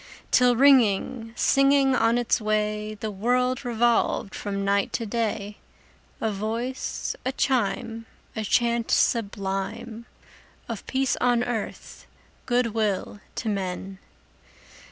[0.31, 5.57] Till, ringing, singing on its way, The world revolved from night to day,
[6.19, 10.07] A voice, a chime, A chant sublime
[10.67, 12.07] Of peace on earth,
[12.47, 13.99] good will to men!